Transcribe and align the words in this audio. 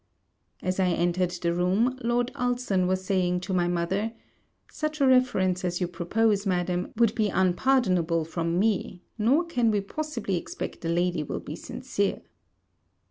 As 0.63 0.79
I 0.79 0.87
entered 0.87 1.29
the 1.29 1.53
room, 1.53 1.95
Lord 2.01 2.31
Ulson 2.33 2.87
was 2.87 3.05
saying 3.05 3.41
to 3.41 3.53
my 3.53 3.67
mother, 3.67 4.13
'such 4.71 4.99
a 4.99 5.05
reference 5.05 5.63
as 5.63 5.79
you 5.79 5.87
propose, 5.87 6.43
Madam, 6.43 6.91
would 6.95 7.13
be 7.13 7.29
unpardonable 7.29 8.25
from 8.25 8.57
me, 8.57 9.03
nor 9.19 9.45
can 9.45 9.69
we 9.69 9.79
possibly 9.79 10.37
expect 10.37 10.81
the 10.81 10.89
lady 10.89 11.21
will 11.21 11.39
be 11.39 11.55
sincere.' 11.55 12.23